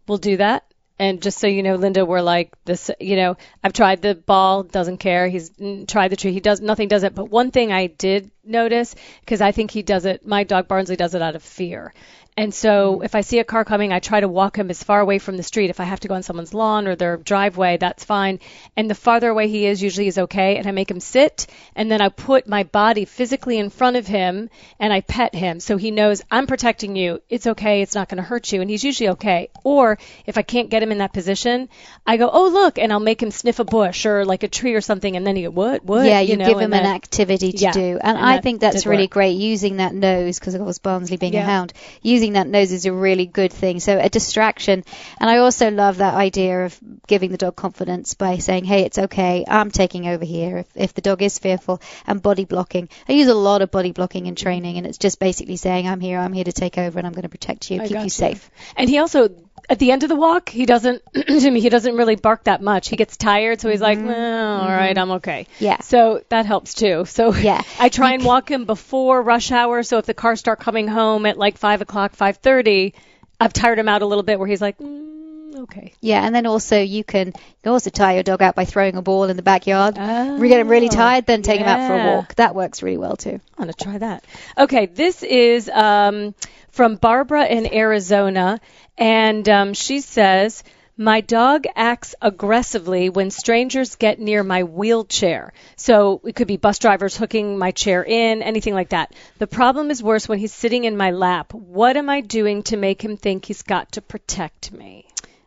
[0.09, 0.65] will do that.
[0.99, 2.91] And just so you know, Linda, we're like this.
[3.01, 5.29] You know, I've tried the ball, doesn't care.
[5.29, 7.15] He's mm, tried the tree, he does nothing, does it.
[7.15, 10.27] But one thing I did notice because I think he does it.
[10.27, 11.93] My dog Barnsley does it out of fear.
[12.39, 13.05] And so mm-hmm.
[13.05, 15.39] if I see a car coming, I try to walk him as far away from
[15.39, 15.71] the street.
[15.71, 18.41] If I have to go on someone's lawn or their driveway, that's fine.
[18.77, 20.59] And the farther away he is, usually is okay.
[20.59, 24.07] And I make him sit, and then I put my body physically in front of
[24.07, 27.23] him, and I pet him so he knows I'm protecting you.
[27.31, 27.81] It's okay.
[27.81, 29.49] It's not going to hurt you, and he's usually okay.
[29.65, 31.71] Or if I can't get him in that position,
[32.07, 34.75] I go, oh look, and I'll make him sniff a bush or like a tree
[34.75, 36.05] or something, and then he go, what, what?
[36.05, 38.61] yeah, you, know, give him an activity to Yeah, do, and, and I that think
[38.61, 39.11] that's really work.
[39.11, 39.33] great.
[39.33, 41.73] Using that nose, because of course Barnsley being a hound,
[42.03, 43.81] using that nose is a really good thing.
[43.81, 44.85] So a distraction,
[45.21, 48.99] and I also love that idea of giving the dog confidence by saying, "Hey, it's
[48.99, 49.45] okay.
[49.47, 52.89] I'm taking over here." If, if the dog is fearful, and body blocking.
[53.09, 56.01] I use a lot of body blocking in training, and it's just basically saying, "I'm
[56.01, 56.19] here.
[56.19, 58.51] I'm here to take over, and I'm going to protect you, I keep you safe."
[58.77, 59.29] And he also,
[59.69, 62.89] at the end of the walk, he doesn't, he doesn't really bark that much.
[62.89, 65.47] He gets tired, so he's like, well, all right, I'm okay.
[65.55, 65.65] Mm-hmm.
[65.65, 65.81] Yeah.
[65.81, 67.05] So that helps too.
[67.05, 67.63] So Yeah.
[67.79, 69.83] I try and walk him before rush hour.
[69.83, 72.95] So if the cars start coming home at like five o'clock, five thirty,
[73.41, 75.06] I've tired him out a little bit where he's like, mm,
[75.63, 75.93] okay.
[76.01, 78.97] Yeah, and then also you can you can also tire your dog out by throwing
[78.97, 79.97] a ball in the backyard.
[79.99, 82.35] Oh, we get him really tired, then take him out for a walk.
[82.37, 83.41] That works really well too.
[83.57, 84.25] I'm gonna try that.
[84.57, 86.35] Okay, this is um,
[86.71, 88.61] from Barbara in Arizona,
[88.97, 90.63] and um, she says.
[90.99, 95.53] My dog acts aggressively when strangers get near my wheelchair.
[95.77, 99.13] So it could be bus drivers hooking my chair in, anything like that.
[99.37, 101.53] The problem is worse when he's sitting in my lap.
[101.53, 105.07] What am I doing to make him think he's got to protect me?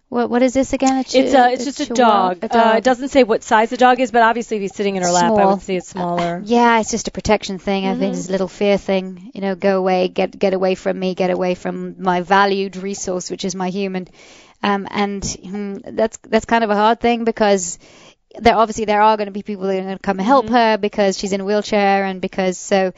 [0.09, 0.97] What what is this again?
[0.97, 2.47] A chi- It's a, it's just a chihuahua- dog.
[2.51, 5.03] Uh, it doesn't say what size the dog is, but obviously if he's sitting in
[5.03, 6.41] her lap, I would say it's smaller.
[6.43, 7.85] Yeah, it's just a protection thing.
[7.85, 7.99] I Mm-hmm.
[7.99, 9.31] think it's a little fear thing.
[9.35, 13.29] You know, go away, get get away from me, get away from my valued resource,
[13.29, 14.07] which is my human.
[14.63, 17.77] Um, and mm, that's that's kind of a hard thing because
[18.37, 20.45] there obviously there are going to be people that are going to come and help
[20.45, 20.55] Mm-hmm.
[20.55, 22.93] her because she's in a wheelchair and because so.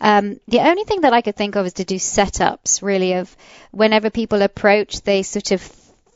[0.00, 3.34] Um, the only thing that I could think of is to do setups, really, of
[3.70, 5.62] whenever people approach, they sort of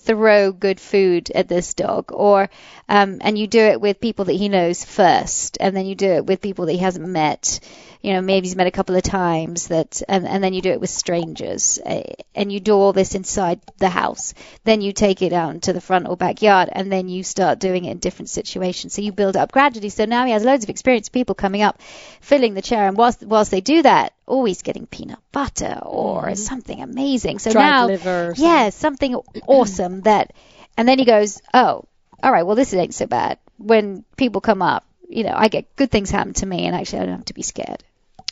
[0.03, 2.49] throw good food at this dog or
[2.89, 6.11] um, and you do it with people that he knows first and then you do
[6.11, 7.61] it with people that he hasn't met
[8.03, 10.71] you know maybe he's met a couple of times that and, and then you do
[10.71, 12.03] it with strangers uh,
[12.35, 14.35] and you do all this inside the house.
[14.65, 17.85] Then you take it out into the front or backyard and then you start doing
[17.85, 18.95] it in different situations.
[18.95, 19.91] So you build up gradually.
[19.91, 21.81] So now he has loads of experienced people coming up
[22.21, 26.37] filling the chair and whilst whilst they do that always getting peanut butter or mm.
[26.37, 29.14] something amazing so Dried now liver yeah something
[29.47, 30.33] awesome that
[30.77, 31.85] and then he goes oh
[32.23, 35.75] all right well this ain't so bad when people come up you know i get
[35.77, 37.83] good things happen to me and actually i don't have to be scared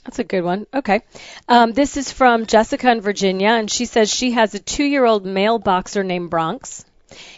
[0.05, 0.67] that's a good one.
[0.73, 1.03] Okay.
[1.49, 5.05] Um, this is from Jessica in Virginia, and she says she has a two year
[5.05, 6.87] old male boxer named Bronx.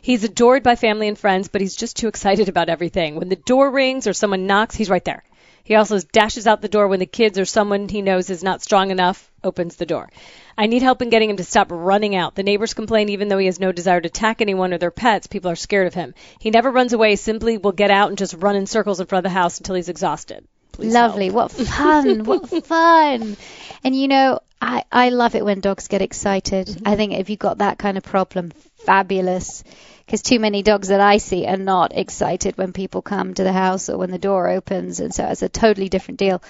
[0.03, 3.17] He's adored by family and friends, but he's just too excited about everything.
[3.17, 5.25] When the door rings or someone knocks, he's right there.
[5.71, 8.61] He also dashes out the door when the kids or someone he knows is not
[8.61, 10.11] strong enough opens the door.
[10.59, 12.35] I need help in getting him to stop running out.
[12.35, 15.29] The neighbors complain even though he has no desire to attack anyone or their pets.
[15.29, 16.13] People are scared of him.
[16.41, 19.25] He never runs away, simply will get out and just run in circles in front
[19.25, 20.45] of the house until he's exhausted.
[20.73, 21.27] Please Lovely.
[21.27, 21.35] help.
[21.35, 22.25] What fun.
[22.25, 23.37] what fun.
[23.85, 26.67] And you know, I, I love it when dogs get excited.
[26.67, 26.89] Mm-hmm.
[26.89, 28.51] I think if you've got that kind of problem,
[28.85, 29.65] fabulous.
[30.05, 33.53] Because too many dogs that I see are not excited when people come to the
[33.53, 34.99] house or when the door opens.
[34.99, 36.43] And so it's a totally different deal.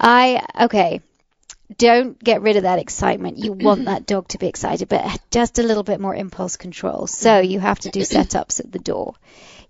[0.00, 1.00] I, okay,
[1.78, 3.38] don't get rid of that excitement.
[3.38, 7.06] You want that dog to be excited, but just a little bit more impulse control.
[7.06, 9.14] So you have to do setups at the door.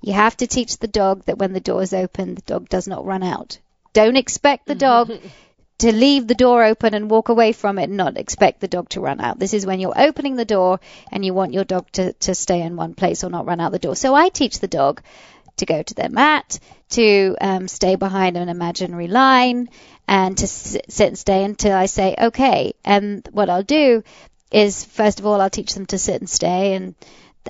[0.02, 2.88] You have to teach the dog that when the door is open, the dog does
[2.88, 3.58] not run out.
[3.92, 5.12] Don't expect the dog
[5.78, 8.88] to leave the door open and walk away from it and not expect the dog
[8.90, 9.38] to run out.
[9.38, 12.62] This is when you're opening the door and you want your dog to, to stay
[12.62, 13.96] in one place or not run out the door.
[13.96, 15.02] So I teach the dog
[15.56, 16.58] to go to their mat,
[16.90, 19.68] to um, stay behind an imaginary line,
[20.08, 22.74] and to sit, sit and stay until I say okay.
[22.84, 24.02] And what I'll do
[24.50, 26.94] is, first of all, I'll teach them to sit and stay and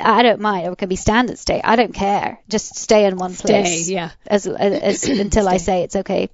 [0.00, 0.66] I don't mind.
[0.66, 1.60] It can be standard stay.
[1.62, 2.38] I don't care.
[2.48, 3.88] Just stay in one Stay, place.
[3.88, 4.10] yeah.
[4.26, 6.30] As, as, as until I say it's okay,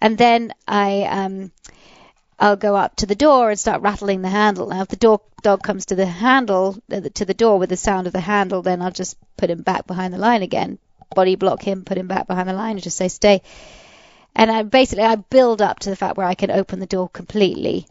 [0.00, 1.52] and then I um
[2.38, 4.68] I'll go up to the door and start rattling the handle.
[4.68, 7.76] Now, if the dog dog comes to the handle uh, to the door with the
[7.76, 10.78] sound of the handle, then I'll just put him back behind the line again.
[11.14, 13.42] Body block him, put him back behind the line, and just say stay.
[14.36, 17.08] And I basically I build up to the fact where I can open the door
[17.08, 17.88] completely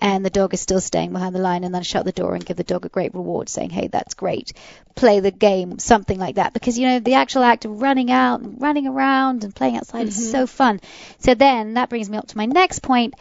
[0.00, 2.44] and the dog is still staying behind the line and then shut the door and
[2.44, 4.52] give the dog a great reward saying, hey, that's great.
[4.94, 6.52] Play the game, something like that.
[6.52, 10.00] Because, you know, the actual act of running out and running around and playing outside
[10.06, 10.08] Mm-hmm.
[10.08, 10.80] is so fun.
[11.18, 13.14] So then that brings me up to my next point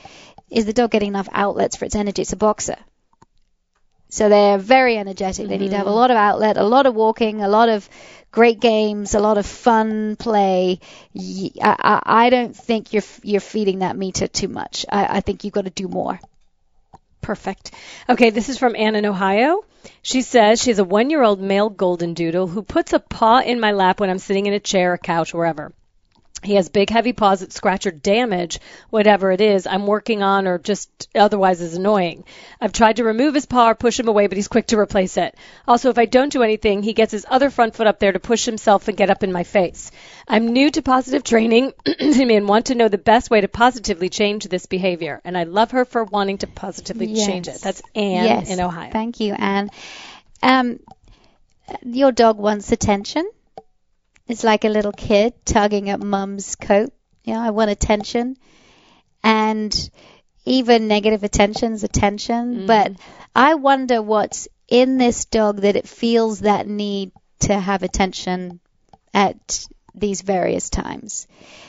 [0.49, 2.21] is the dog getting enough outlets for its energy?
[2.21, 2.77] It's a boxer.
[4.09, 5.49] So they're very energetic.
[5.49, 7.89] They need to have a lot of outlet, a lot of walking, a lot of
[8.31, 10.79] great games, a lot of fun play.
[11.19, 14.85] I don't think you're you're feeding that meter too much.
[14.89, 16.19] I, I think you've got to do more.
[17.27, 17.71] Perfect.
[18.07, 19.65] Okay, this is from Ann in Ohio.
[20.01, 23.39] She says she has a one year old male golden doodle who puts a paw
[23.39, 25.73] in my lap when I'm sitting in a chair, a couch, or wherever.
[26.43, 28.59] He has big, heavy paws that scratch or damage
[28.91, 32.25] whatever it is I'm working on or just otherwise is annoying.
[32.61, 35.17] I've tried to remove his paw or push him away, but he's quick to replace
[35.17, 35.35] it.
[35.67, 38.19] Also, if I don't do anything, he gets his other front foot up there to
[38.19, 39.91] push himself and get up in my face.
[40.27, 44.45] I'm new to positive training and want to know the best way to positively change
[44.45, 45.19] this behavior.
[45.25, 47.51] And I love her for wanting to positively change it.
[47.51, 47.61] Yes.
[47.61, 48.49] That's Anne yes.
[48.51, 48.91] in Ohio.
[48.91, 49.71] Thank you, Anne.
[50.43, 50.79] Um,
[51.83, 53.29] your dog wants attention.
[54.27, 56.91] It's like a little kid tugging at mum's coat.
[57.23, 58.37] You know, I want attention.
[59.23, 59.89] And
[60.45, 62.65] even negative attention is attention.
[62.67, 62.93] But
[63.35, 68.59] I wonder what's in this dog that it feels that need to have attention
[69.13, 71.27] at these various times.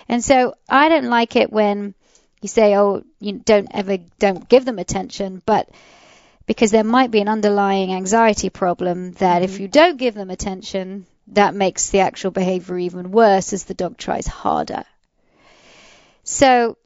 [0.09, 1.95] And so I don't like it when
[2.41, 5.69] you say, oh, you don't ever, don't give them attention, but
[6.47, 9.61] because there might be an underlying anxiety problem that if mm.
[9.61, 13.97] you don't give them attention, that makes the actual behavior even worse as the dog
[13.97, 14.85] tries harder.
[16.25, 16.77] So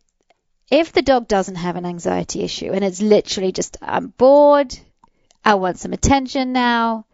[0.71, 4.77] if the dog doesn't have an anxiety issue and it's literally just, I'm bored,
[5.45, 7.07] I want some attention now,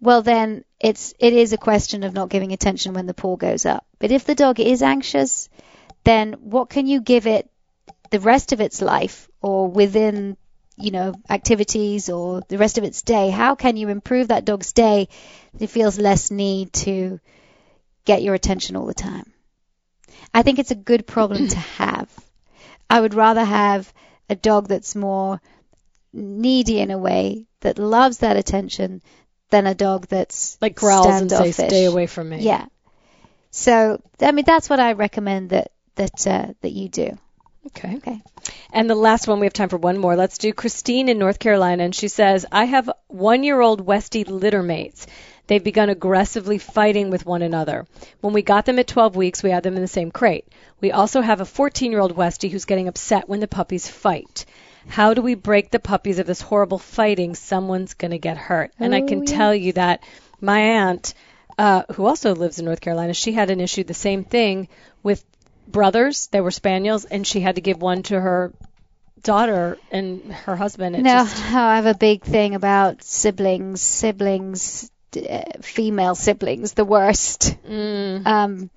[0.00, 3.66] well then it's, it is a question of not giving attention when the paw goes
[3.66, 3.86] up.
[3.98, 5.48] But if the dog is anxious,
[6.04, 7.48] then what can you give it
[8.10, 10.36] the rest of its life or within
[10.76, 14.72] you know activities or the rest of its day how can you improve that dog's
[14.72, 15.08] day?
[15.54, 17.20] That it feels less need to
[18.04, 19.32] get your attention all the time.
[20.34, 22.10] I think it's a good problem to have.
[22.88, 23.92] I would rather have
[24.28, 25.40] a dog that's more
[26.12, 29.02] needy in a way that loves that attention
[29.50, 31.68] than a dog that's Like growls and say, standoffish.
[31.68, 32.40] stay away from me.
[32.42, 32.66] yeah.
[33.50, 37.18] So i mean that's what i recommend that that uh, that you do
[37.66, 37.96] Okay.
[37.96, 38.20] Okay.
[38.72, 40.16] And the last one, we have time for one more.
[40.16, 41.84] Let's do Christine in North Carolina.
[41.84, 45.06] And she says, I have one year old Westie litter mates.
[45.46, 47.86] They've begun aggressively fighting with one another.
[48.20, 50.46] When we got them at 12 weeks, we had them in the same crate.
[50.80, 54.44] We also have a 14 year old Westie who's getting upset when the puppies fight.
[54.88, 57.34] How do we break the puppies of this horrible fighting?
[57.36, 58.72] Someone's going to get hurt.
[58.80, 59.36] And I Oh, can yeah.
[59.36, 60.02] tell you that
[60.40, 61.14] my aunt,
[61.58, 64.68] uh, who also lives in North Carolina, she had an issue, the same thing
[65.04, 65.24] with
[65.72, 66.28] brothers.
[66.28, 68.52] They were spaniels, and she had to give one to her
[69.22, 70.96] daughter and her husband.
[70.96, 73.80] It No, just, I have a big thing about siblings.
[73.80, 77.56] Siblings, uh, female siblings, the worst.
[77.68, 78.70] mm, Um,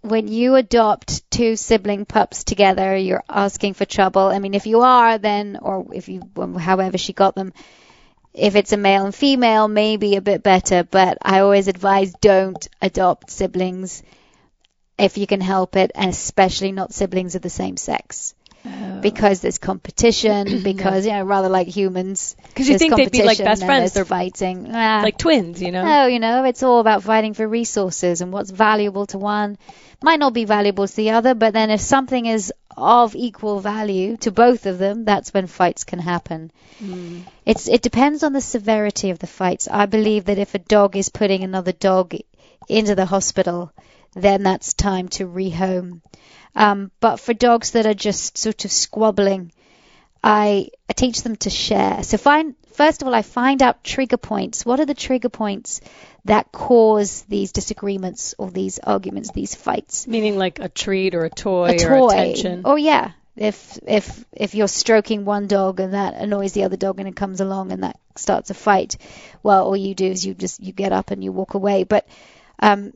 [0.00, 4.22] when you adopt two sibling pups together, you're asking for trouble.
[4.22, 6.22] I mean, if you are, then, or if you,
[6.58, 7.52] however she got them,
[8.34, 10.82] if it's a male and female, maybe a bit better.
[10.82, 14.02] But I always advise don't adopt siblings
[14.98, 18.34] if you can help it, and especially not siblings of the same sex.
[19.00, 22.36] Because there's competition, because, you know, rather like humans.
[22.46, 23.92] Because you think they'd be like best friends.
[23.92, 24.68] They're fighting.
[24.72, 25.00] Ah.
[25.02, 25.84] like twins, you know?
[25.84, 29.58] No, you know, it's all about fighting for resources and what's valuable to one
[30.02, 34.16] might not be valuable to the other, but then if something is of equal value
[34.18, 36.50] to both of them, that's when fights can happen.
[37.46, 39.68] It's it depends on the severity of the fights.
[39.70, 42.14] I believe that if a dog is putting another dog
[42.68, 43.72] into the hospital,
[44.14, 46.00] then that's time to rehome.
[46.54, 49.52] Um, but for dogs that are just sort of squabbling,
[50.22, 52.02] I, I teach them to share.
[52.02, 54.64] So find first of all, I find out trigger points.
[54.64, 55.80] What are the trigger points
[56.24, 60.06] that cause these disagreements or these arguments, these fights?
[60.06, 62.62] Meaning like a treat or a toy, a or attention.
[62.64, 63.12] Oh yeah.
[63.34, 67.16] If if if you're stroking one dog and that annoys the other dog and it
[67.16, 68.98] comes along and that starts a fight,
[69.42, 71.84] well, all you do is you just you get up and you walk away.
[71.84, 72.06] But
[72.58, 72.92] um,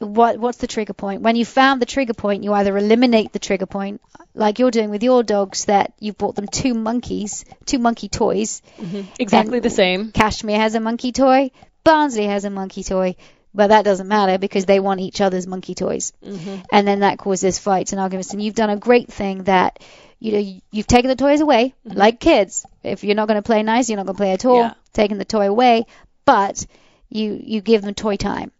[0.00, 1.20] what what's the trigger point?
[1.20, 4.00] When you found the trigger point, you either eliminate the trigger point,
[4.34, 8.62] like you're doing with your dogs, that you've bought them two monkeys, two monkey toys.
[8.78, 9.02] Mm-hmm.
[9.18, 10.12] Exactly And the same.
[10.12, 11.50] Cashmere has a monkey toy.
[11.84, 13.14] Barnsley has a monkey toy.
[13.52, 16.12] But that doesn't matter because they want each other's monkey toys.
[16.24, 16.62] Mm-hmm.
[16.72, 18.32] And then that causes fights and arguments.
[18.32, 19.82] And you've done a great thing that,
[20.20, 21.98] you know, you've taken the toys away, mm-hmm.
[21.98, 22.64] like kids.
[22.84, 24.60] If you're not going to play nice, you're not going to play at all.
[24.60, 24.74] Yeah.
[24.92, 25.84] Taking the toy away,
[26.24, 26.64] but
[27.08, 28.52] you you give them toy time.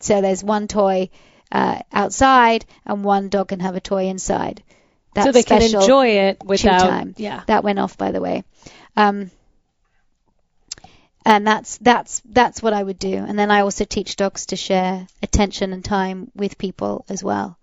[0.00, 1.10] So there's one toy
[1.50, 4.62] uh, outside, and one dog can have a toy inside.
[5.14, 6.80] That's so they can enjoy it without.
[6.80, 7.14] time.
[7.16, 7.42] Yeah.
[7.46, 8.44] That went off, by the way.
[8.96, 9.30] Um,
[11.24, 13.14] and that's that's that's what I would do.
[13.14, 17.58] And then I also teach dogs to share attention and time with people as well.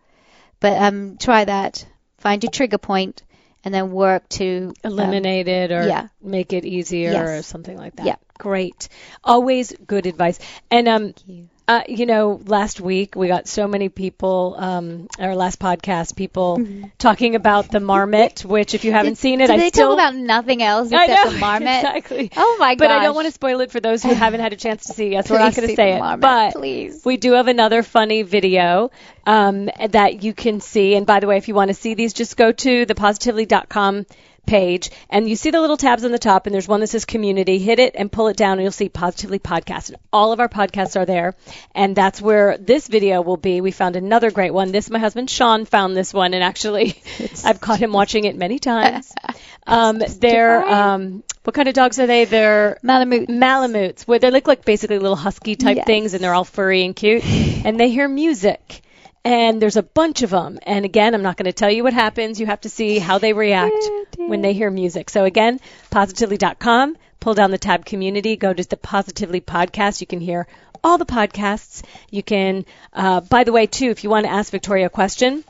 [0.59, 1.85] But um, try that.
[2.17, 3.23] Find your trigger point,
[3.63, 6.07] and then work to um, eliminate it or yeah.
[6.21, 7.27] make it easier Yes.
[7.29, 8.05] or something like that.
[8.05, 8.15] Yeah.
[8.37, 8.89] Great.
[9.23, 10.39] Always good advice.
[10.69, 11.49] And um you.
[11.67, 16.59] Uh you know, last week we got so many people um our last podcast people
[16.99, 19.95] talking about the marmot, which if you haven't Did- seen it, did I they still
[19.95, 21.67] talk about nothing else I except know, the marmot?
[21.85, 22.31] Exactly.
[22.37, 22.79] Oh my god!
[22.87, 24.93] But I don't want to spoil it for those who haven't had a chance to
[24.93, 25.99] see it, so we're not going to say it.
[25.99, 27.03] marmot, but please.
[27.03, 28.91] we do have another funny video
[29.25, 30.95] um, that you can see.
[30.95, 34.05] And by the way, if you want to see these, just go to thepositively.com
[34.45, 37.05] page and you see the little tabs on the top and there's one that says
[37.05, 37.59] community.
[37.59, 39.89] Hit it and pull it down and you'll see positively podcast.
[39.89, 41.35] And all of our podcasts are there
[41.73, 43.61] and that's where this video will be.
[43.61, 44.71] We found another great one.
[44.71, 47.01] This my husband sean found this one and actually
[47.45, 49.13] i've caught him watching it many times.
[49.67, 52.25] Um, they're um, what kind of dogs are they?
[52.25, 53.29] They're Malamute.
[53.29, 55.87] Malamutes, where they look like basically little husky type Yes.
[55.87, 58.83] things, and they're all furry and cute, and they hear music.
[59.25, 60.59] And there's a bunch of them.
[60.61, 62.39] And again, I'm not going to tell you what happens.
[62.39, 65.09] You have to see how they react when they hear music.
[65.09, 65.59] So again,
[65.89, 69.99] positively.com, pull down the tab community, go to the Positively podcast.
[69.99, 70.47] You can hear
[70.83, 71.83] all the podcasts.
[72.11, 75.43] You can, uh, by the way, too, if you want to ask Victoria a question,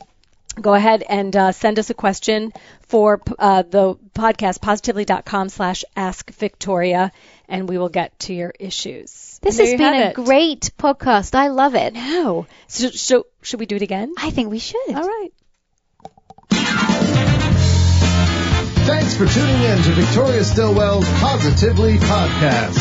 [0.60, 2.54] go ahead and uh, send us a question
[2.88, 7.12] for uh, the podcast positively.com slash ask victoria
[7.48, 10.14] and we will get to your issues This has been a it.
[10.16, 11.36] great podcast.
[11.36, 11.94] I love it.
[11.94, 14.94] no so, so should we do it again I think we should.
[14.96, 15.32] all right
[18.86, 22.78] Thanks for tuning in to Victoria Stilwell's Positively Podcast.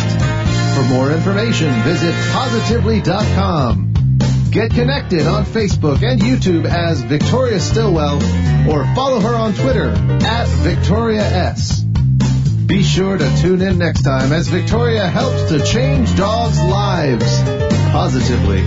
[0.75, 3.95] For more information, visit positively.com.
[4.51, 8.17] Get connected on Facebook and YouTube as Victoria Stillwell
[8.71, 11.85] or follow her on Twitter at Victoria S.
[12.67, 17.43] Be sure to tune in next time as Victoria helps to change dogs' lives
[17.93, 18.63] positively.